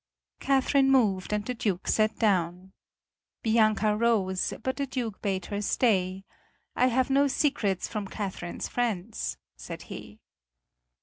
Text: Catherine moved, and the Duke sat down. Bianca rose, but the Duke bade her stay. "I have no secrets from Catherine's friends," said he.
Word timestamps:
Catherine 0.39 0.89
moved, 0.89 1.31
and 1.31 1.45
the 1.45 1.53
Duke 1.53 1.87
sat 1.87 2.17
down. 2.17 2.73
Bianca 3.43 3.95
rose, 3.95 4.51
but 4.63 4.77
the 4.77 4.87
Duke 4.87 5.21
bade 5.21 5.45
her 5.53 5.61
stay. 5.61 6.25
"I 6.75 6.87
have 6.87 7.11
no 7.11 7.27
secrets 7.27 7.87
from 7.87 8.07
Catherine's 8.07 8.67
friends," 8.67 9.37
said 9.57 9.83
he. 9.93 10.19